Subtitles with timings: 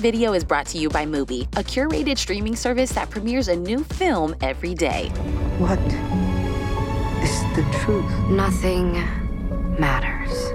[0.00, 3.84] video is brought to you by Mubi, a curated streaming service that premieres a new
[3.84, 5.10] film every day.
[5.58, 5.78] What
[7.22, 8.10] is the truth?
[8.30, 8.92] Nothing
[9.78, 10.52] matters.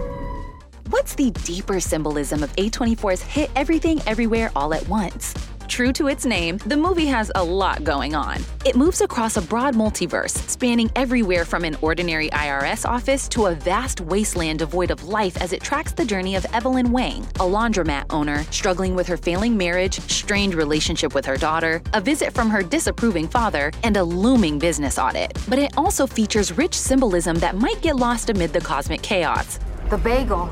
[0.89, 5.36] What's the deeper symbolism of A24's hit Everything Everywhere All at Once?
[5.68, 8.38] True to its name, the movie has a lot going on.
[8.65, 13.55] It moves across a broad multiverse, spanning everywhere from an ordinary IRS office to a
[13.55, 18.05] vast wasteland devoid of life as it tracks the journey of Evelyn Wang, a laundromat
[18.11, 22.61] owner struggling with her failing marriage, strained relationship with her daughter, a visit from her
[22.61, 25.38] disapproving father, and a looming business audit.
[25.50, 29.60] But it also features rich symbolism that might get lost amid the cosmic chaos.
[29.89, 30.50] The bagel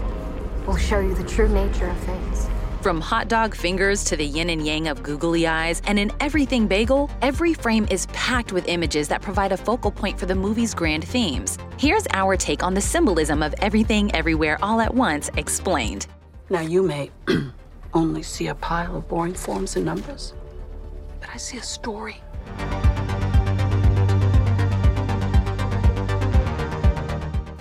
[0.65, 2.32] will show you the true nature of things.
[2.83, 6.67] From hot dog fingers to the yin and yang of googly eyes, and in Everything
[6.67, 10.73] Bagel, every frame is packed with images that provide a focal point for the movie's
[10.73, 11.57] grand themes.
[11.77, 16.07] Here's our take on the symbolism of Everything Everywhere All at Once explained.
[16.49, 17.09] Now, you may
[17.93, 20.33] only see a pile of boring forms and numbers,
[21.21, 22.21] but I see a story.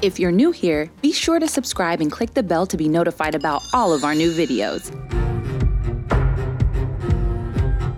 [0.02, 3.36] If you're new here, be sure to subscribe and click the bell to be notified
[3.36, 4.90] about all of our new videos.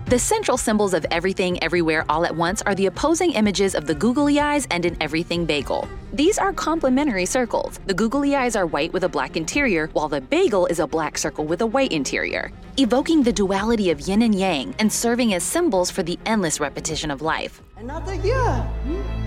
[0.05, 3.95] The central symbols of Everything Everywhere All at Once are the opposing images of the
[3.95, 5.89] googly eyes and an everything bagel.
[6.13, 7.79] These are complementary circles.
[7.87, 11.17] The googly eyes are white with a black interior, while the bagel is a black
[11.17, 15.43] circle with a white interior, evoking the duality of yin and yang and serving as
[15.43, 17.61] symbols for the endless repetition of life.
[17.77, 18.37] Another year.
[18.37, 19.24] Hmm?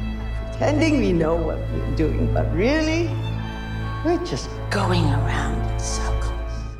[0.58, 3.06] Pretending we know what we're doing, but really,
[4.04, 6.32] we're just going around in circles.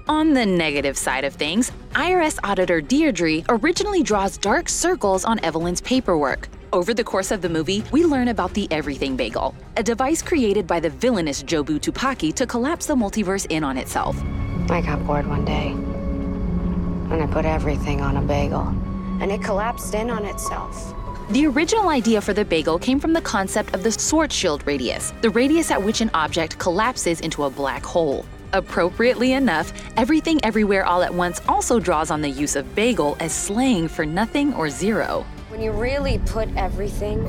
[0.08, 5.80] On the negative side of things, IRS Auditor Deirdre originally draws dark circles on Evelyn's
[5.80, 6.48] paperwork.
[6.72, 10.66] Over the course of the movie, we learn about the Everything Bagel, a device created
[10.66, 14.20] by the villainous Jobu Tupaki to collapse the multiverse in on itself.
[14.68, 18.74] I got bored one day, and I put everything on a bagel,
[19.20, 20.96] and it collapsed in on itself.
[21.30, 25.28] The original idea for the bagel came from the concept of the Schwarzschild radius, the
[25.28, 28.24] radius at which an object collapses into a black hole.
[28.54, 33.34] Appropriately enough, Everything Everywhere All at Once also draws on the use of bagel as
[33.34, 35.26] slang for nothing or zero.
[35.50, 37.22] When you really put everything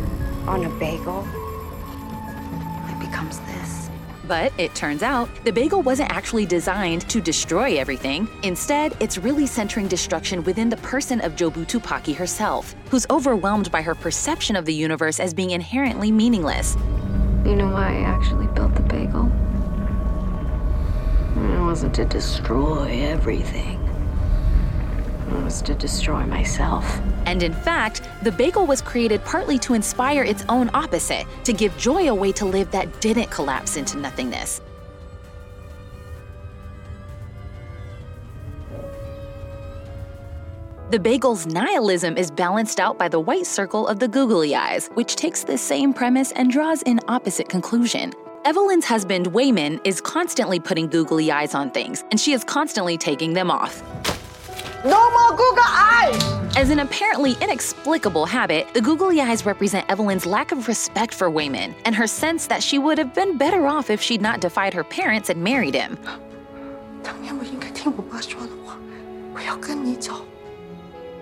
[0.47, 1.27] on a bagel.
[4.29, 8.27] But it turns out, the bagel wasn't actually designed to destroy everything.
[8.43, 13.81] Instead, it's really centering destruction within the person of Jobu Tupaki herself, who's overwhelmed by
[13.81, 16.75] her perception of the universe as being inherently meaningless.
[17.43, 19.31] You know why I actually built the bagel?
[21.35, 23.88] It wasn't to destroy everything.
[25.49, 27.01] Was to destroy myself.
[27.25, 31.75] And in fact, the bagel was created partly to inspire its own opposite, to give
[31.75, 34.61] joy a way to live that didn't collapse into nothingness.
[40.91, 45.15] The bagel's nihilism is balanced out by the white circle of the googly eyes, which
[45.15, 48.13] takes the same premise and draws an opposite conclusion.
[48.45, 53.33] Evelyn's husband, Waymond, is constantly putting googly eyes on things, and she is constantly taking
[53.33, 53.83] them off.
[54.85, 56.23] No more Google eyes!
[56.55, 61.75] As an apparently inexplicable habit, the googly eyes represent Evelyn's lack of respect for Waymond
[61.83, 64.85] and her sense that she would have been better off if she'd not defied her
[64.85, 65.97] parents and married him.
[67.03, 68.77] 当年我应该听我爸说的话，
[69.33, 70.25] 我要跟你走。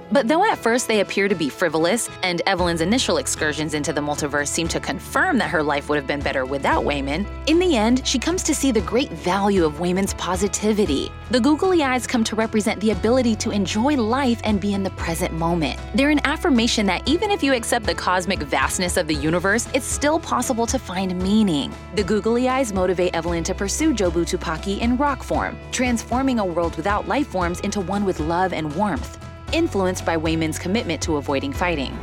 [0.09, 4.01] But though at first they appear to be frivolous, and Evelyn's initial excursions into the
[4.01, 7.75] multiverse seem to confirm that her life would have been better without Waymond, in the
[7.75, 11.11] end, she comes to see the great value of Waymond's positivity.
[11.29, 14.91] The googly eyes come to represent the ability to enjoy life and be in the
[14.91, 15.77] present moment.
[15.93, 19.85] They're an affirmation that even if you accept the cosmic vastness of the universe, it's
[19.85, 21.73] still possible to find meaning.
[21.95, 26.77] The googly eyes motivate Evelyn to pursue Jobu Tupaki in rock form, transforming a world
[26.77, 29.17] without life forms into one with love and warmth
[29.53, 31.97] influenced by Waymond's commitment to avoiding fighting.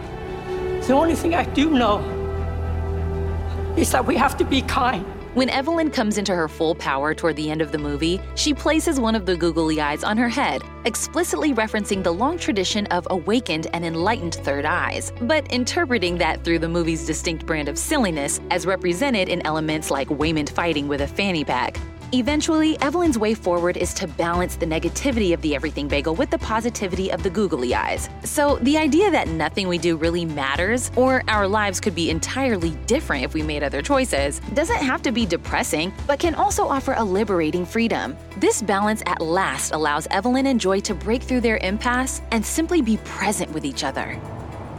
[0.86, 1.98] The only thing I do know
[3.76, 5.04] is that we have to be kind.
[5.34, 9.00] When Evelyn comes into her full power toward the end of the movie, she places
[9.00, 13.66] one of the googly eyes on her head, explicitly referencing the long tradition of awakened
[13.72, 18.64] and enlightened third eyes, but interpreting that through the movie's distinct brand of silliness, as
[18.64, 21.80] represented in elements like Waymond fighting with a fanny pack.
[22.14, 26.38] Eventually, Evelyn's way forward is to balance the negativity of the everything bagel with the
[26.38, 28.08] positivity of the googly eyes.
[28.22, 32.70] So, the idea that nothing we do really matters, or our lives could be entirely
[32.86, 36.94] different if we made other choices, doesn't have to be depressing, but can also offer
[36.96, 38.16] a liberating freedom.
[38.36, 42.80] This balance at last allows Evelyn and Joy to break through their impasse and simply
[42.80, 44.20] be present with each other.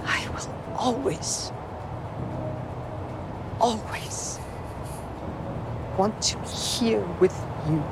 [0.05, 1.51] I will always,
[3.59, 4.39] always
[5.97, 7.35] want to be here with
[7.69, 7.83] you.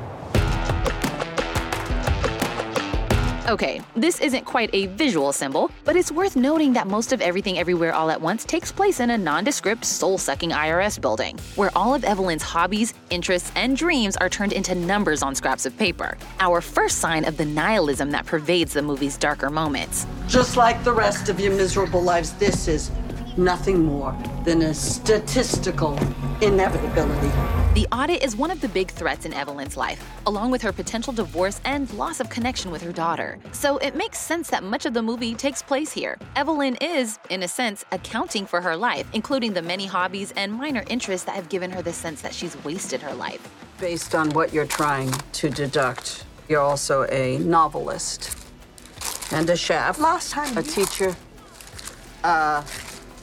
[3.45, 7.59] Okay, this isn't quite a visual symbol, but it's worth noting that most of Everything
[7.59, 11.93] Everywhere All at Once takes place in a nondescript, soul sucking IRS building, where all
[11.93, 16.17] of Evelyn's hobbies, interests, and dreams are turned into numbers on scraps of paper.
[16.39, 20.07] Our first sign of the nihilism that pervades the movie's darker moments.
[20.27, 22.91] Just like the rest of your miserable lives, this is
[23.35, 25.99] nothing more than a statistical
[26.41, 27.62] inevitability.
[27.73, 31.11] The audit is one of the big threats in Evelyn's life, along with her potential
[31.11, 33.39] divorce and loss of connection with her daughter.
[33.51, 36.19] So it makes sense that much of the movie takes place here.
[36.35, 40.83] Evelyn is, in a sense, accounting for her life, including the many hobbies and minor
[40.87, 43.41] interests that have given her the sense that she's wasted her life.
[43.79, 48.37] Based on what you're trying to deduct, you're also a novelist
[49.31, 49.97] and a chef.
[49.97, 51.15] Last time a you- teacher,
[52.23, 52.61] uh,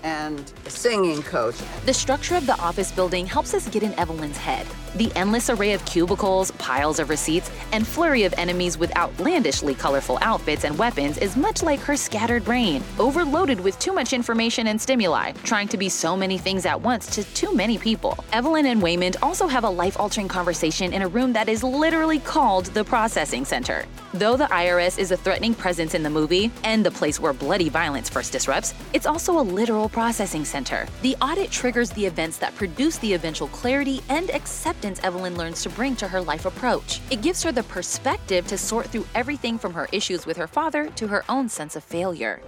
[0.02, 1.56] and a singing coach.
[1.86, 4.66] The structure of the office building helps us get in Evelyn's head.
[4.96, 10.18] The endless array of cubicles, piles of receipts, and flurry of enemies with outlandishly colorful
[10.20, 14.80] outfits and weapons is much like her scattered brain, overloaded with too much information and
[14.80, 18.24] stimuli, trying to be so many things at once to too many people.
[18.32, 22.18] Evelyn and Waymond also have a life altering conversation in a room that is literally
[22.18, 23.84] called the Processing Center.
[24.12, 27.68] Though the IRS is a threatening presence in the movie and the place where bloody
[27.68, 30.88] violence first disrupts, it's also a literal processing center.
[31.02, 35.62] The audit triggers the events that produce the eventual clarity and acceptance acceptance Evelyn learns
[35.62, 37.00] to bring to her life approach.
[37.10, 40.88] It gives her the perspective to sort through everything from her issues with her father
[40.96, 42.40] to her own sense of failure.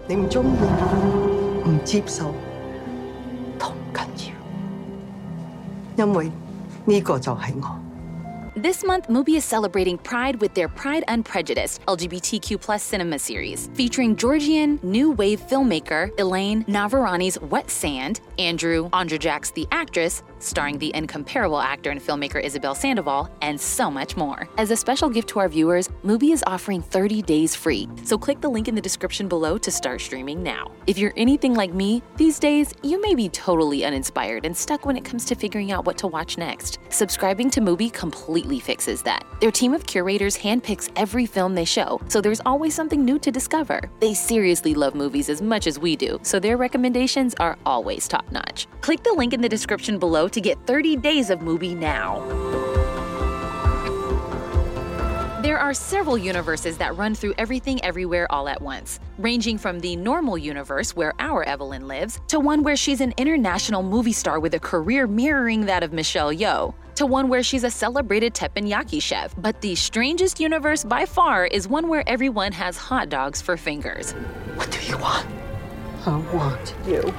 [8.57, 14.79] This month, Mubi is celebrating Pride with their Pride Unprejudiced LGBTQ cinema series, featuring Georgian
[14.83, 21.91] new wave filmmaker Elaine Naveriani's Wet Sand, Andrew Andrzejczak's The Actress, starring the incomparable actor
[21.91, 24.49] and filmmaker Isabel Sandoval, and so much more.
[24.59, 28.41] As a special gift to our viewers, Mubi is offering 30 days free, so click
[28.41, 30.71] the link in the description below to start streaming now.
[30.87, 34.97] If you're anything like me, these days you may be totally uninspired and stuck when
[34.97, 36.79] it comes to figuring out what to watch next.
[36.89, 39.25] Subscribing to Mubi completely fixes that.
[39.41, 43.31] Their team of curators handpicks every film they show, so there's always something new to
[43.31, 43.81] discover.
[44.01, 48.31] They seriously love movies as much as we do, so their recommendations are always top
[48.33, 48.67] notch.
[48.81, 52.21] Click the link in the description below to get 30 days of Mubi now.
[55.43, 59.97] There are several universes that run through everything everywhere all at once, ranging from the
[59.97, 64.55] normal universe where our Evelyn lives, to one where she's an international movie star with
[64.55, 69.35] a career mirroring that of Michelle Yeoh, to one where she's a celebrated teppanyaki chef.
[69.37, 74.13] But the strangest universe by far is one where everyone has hot dogs for fingers.
[74.55, 75.27] What do you want?
[76.07, 77.13] I want you.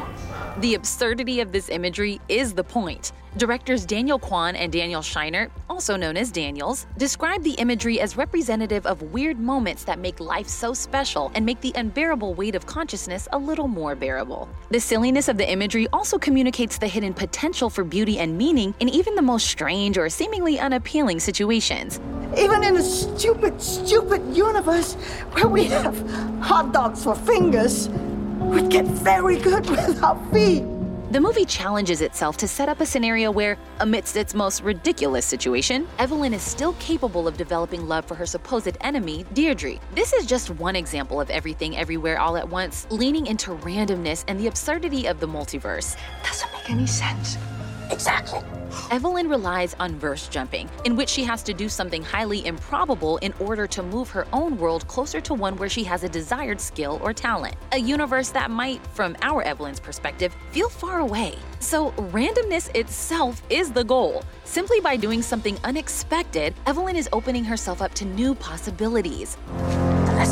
[0.60, 3.12] The absurdity of this imagery is the point.
[3.38, 8.86] Directors Daniel Kwan and Daniel Scheinert, also known as Daniels, describe the imagery as representative
[8.86, 13.28] of weird moments that make life so special and make the unbearable weight of consciousness
[13.32, 14.48] a little more bearable.
[14.70, 18.90] The silliness of the imagery also communicates the hidden potential for beauty and meaning in
[18.90, 22.00] even the most strange or seemingly unappealing situations.
[22.38, 24.94] Even in a stupid, stupid universe
[25.32, 26.00] where we have
[26.42, 27.90] hot dogs for fingers,
[28.44, 30.64] we'd get very good without feet.
[31.12, 35.88] The movie challenges itself to set up a scenario where, amidst its most ridiculous situation,
[36.00, 39.78] Evelyn is still capable of developing love for her supposed enemy, Deirdre.
[39.94, 44.40] This is just one example of everything everywhere all at once, leaning into randomness and
[44.40, 45.96] the absurdity of the multiverse.
[46.24, 47.38] Doesn't make any sense.
[47.94, 48.42] Exactly.
[48.90, 53.34] Evelyn relies on verse jumping, in which she has to do something highly improbable in
[53.40, 57.00] order to move her own world closer to one where she has a desired skill
[57.04, 57.56] or talent.
[57.72, 61.38] A universe that might, from our Evelyn's perspective, feel far away.
[61.60, 64.24] So, randomness itself is the goal.
[64.44, 69.38] Simply by doing something unexpected, Evelyn is opening herself up to new possibilities.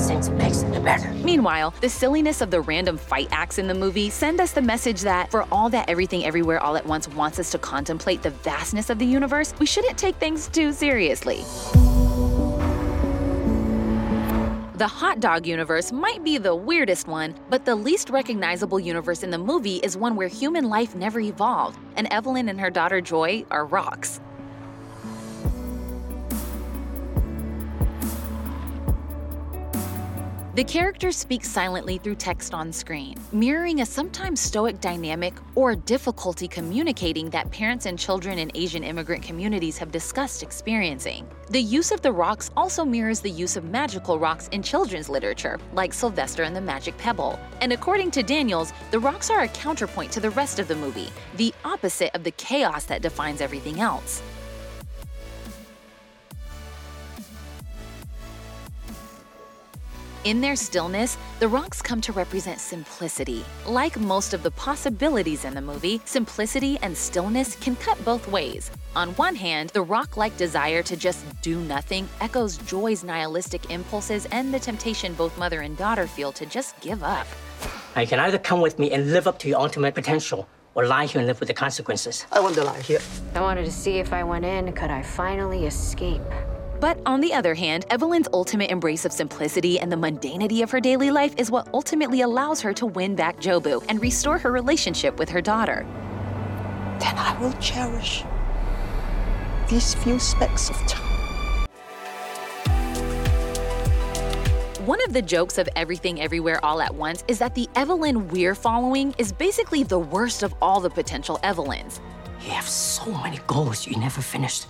[0.09, 1.11] Makes, the better.
[1.13, 5.01] Meanwhile, the silliness of the random fight acts in the movie send us the message
[5.01, 8.89] that for all that everything everywhere all at once wants us to contemplate the vastness
[8.89, 11.43] of the universe, we shouldn't take things too seriously.
[14.73, 19.29] The hot dog universe might be the weirdest one, but the least recognizable universe in
[19.29, 23.45] the movie is one where human life never evolved, and Evelyn and her daughter Joy
[23.51, 24.19] are rocks.
[30.53, 36.45] The characters speak silently through text on screen, mirroring a sometimes stoic dynamic or difficulty
[36.45, 41.25] communicating that parents and children in Asian immigrant communities have discussed experiencing.
[41.51, 45.57] The use of the rocks also mirrors the use of magical rocks in children's literature,
[45.71, 47.39] like Sylvester and the Magic Pebble.
[47.61, 51.11] And according to Daniels, the rocks are a counterpoint to the rest of the movie,
[51.37, 54.21] the opposite of the chaos that defines everything else.
[60.23, 63.43] In their stillness, the rocks come to represent simplicity.
[63.65, 68.69] Like most of the possibilities in the movie, simplicity and stillness can cut both ways.
[68.95, 74.27] On one hand, the rock like desire to just do nothing echoes Joy's nihilistic impulses
[74.27, 77.25] and the temptation both mother and daughter feel to just give up.
[77.95, 80.85] Now, you can either come with me and live up to your ultimate potential, or
[80.85, 82.27] lie here and live with the consequences.
[82.31, 82.99] I want to lie here.
[83.33, 86.21] I wanted to see if I went in, could I finally escape?
[86.81, 90.79] But on the other hand, Evelyn's ultimate embrace of simplicity and the mundanity of her
[90.79, 95.19] daily life is what ultimately allows her to win back Jobu and restore her relationship
[95.19, 95.85] with her daughter.
[96.99, 98.23] Then I will cherish
[99.69, 101.67] these few specks of time.
[104.87, 108.55] One of the jokes of Everything Everywhere All at Once is that the Evelyn we're
[108.55, 111.99] following is basically the worst of all the potential Evelyns.
[112.43, 114.65] You have so many goals you never finished,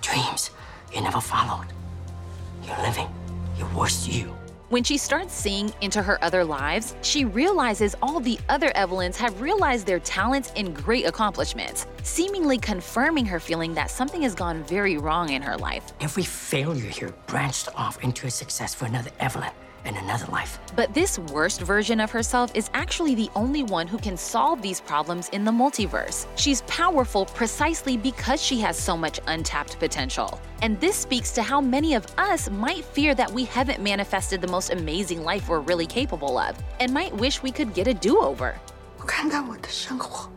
[0.00, 0.50] dreams
[0.92, 1.66] you never followed.
[2.64, 3.08] You're living
[3.56, 4.34] your worst you.
[4.70, 9.40] When she starts seeing into her other lives, she realizes all the other Evelyns have
[9.40, 14.98] realized their talents and great accomplishments, seemingly confirming her feeling that something has gone very
[14.98, 15.92] wrong in her life.
[16.00, 19.52] Every failure here branched off into a success for another Evelyn
[19.85, 20.59] in another life.
[20.75, 24.81] But this worst version of herself is actually the only one who can solve these
[24.81, 26.27] problems in the multiverse.
[26.35, 30.39] She's powerful precisely because she has so much untapped potential.
[30.61, 34.47] And this speaks to how many of us might fear that we haven't manifested the
[34.47, 38.19] most amazing life we're really capable of, and might wish we could get a do
[38.19, 38.55] over.
[38.97, 40.29] 我看看我的生活，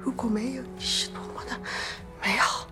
[0.00, 1.56] 如果没有你，是多么的
[2.20, 2.66] 美好。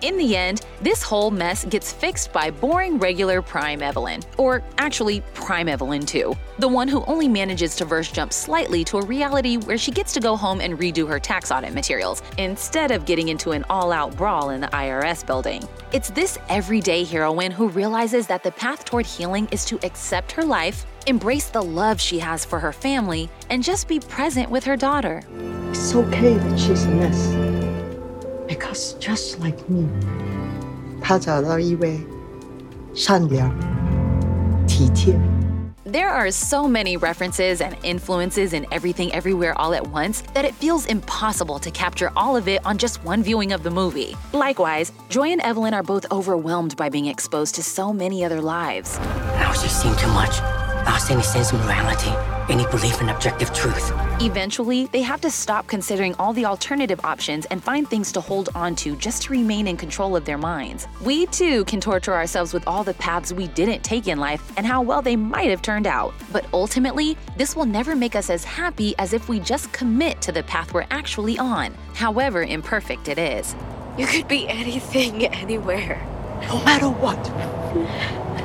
[0.00, 5.22] In the end, this whole mess gets fixed by boring regular Prime Evelyn, or actually
[5.32, 9.56] Prime Evelyn 2, the one who only manages to verse jump slightly to a reality
[9.56, 13.28] where she gets to go home and redo her tax audit materials, instead of getting
[13.28, 15.66] into an all-out brawl in the IRS building.
[15.92, 20.44] It's this everyday heroine who realizes that the path toward healing is to accept her
[20.44, 24.76] life, embrace the love she has for her family, and just be present with her
[24.76, 25.22] daughter.
[25.70, 27.43] It's okay that she's a mess
[28.47, 29.87] Because just like me,
[31.01, 31.99] 她找到一位
[32.93, 33.51] 善良、
[34.67, 35.15] 体贴。
[35.85, 40.53] There are so many references and influences in Everything Everywhere All at Once that it
[40.53, 44.15] feels impossible to capture all of it on just one viewing of the movie.
[44.31, 48.99] Likewise, Joy and Evelyn are both overwhelmed by being exposed to so many other lives.
[49.39, 50.39] Now it's just seen too much.
[50.85, 52.11] Lost any sense of morality,
[52.48, 53.92] any belief in objective truth.
[54.20, 58.48] Eventually, they have to stop considering all the alternative options and find things to hold
[58.54, 60.86] on to just to remain in control of their minds.
[61.02, 64.66] We too can torture ourselves with all the paths we didn't take in life and
[64.66, 66.14] how well they might have turned out.
[66.32, 70.32] But ultimately, this will never make us as happy as if we just commit to
[70.32, 73.54] the path we're actually on, however imperfect it is.
[73.96, 76.04] You could be anything, anywhere.
[76.48, 77.18] No matter what,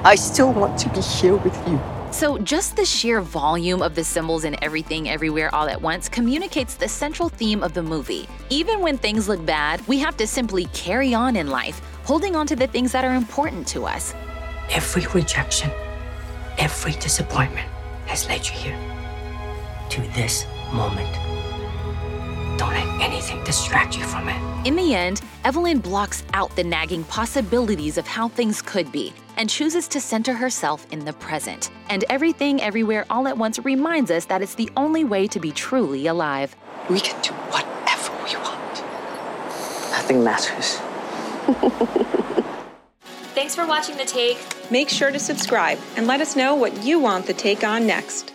[0.05, 1.98] I still want to be here with you.
[2.11, 6.73] So, just the sheer volume of the symbols in Everything Everywhere All at Once communicates
[6.73, 8.27] the central theme of the movie.
[8.49, 12.47] Even when things look bad, we have to simply carry on in life, holding on
[12.47, 14.15] to the things that are important to us.
[14.71, 15.69] Every rejection,
[16.57, 17.67] every disappointment
[18.07, 18.79] has led you here.
[19.91, 21.13] To this moment.
[22.57, 22.98] Don't let
[23.29, 24.67] anything distract you from it.
[24.67, 29.49] In the end, Evelyn blocks out the nagging possibilities of how things could be and
[29.49, 31.71] chooses to center herself in the present.
[31.89, 35.51] And everything, everywhere, all at once reminds us that it's the only way to be
[35.51, 36.55] truly alive.
[36.89, 38.83] We can do whatever we want.
[39.91, 40.79] Nothing matters.
[43.33, 44.37] Thanks for watching The Take.
[44.69, 48.33] Make sure to subscribe and let us know what you want the take on next.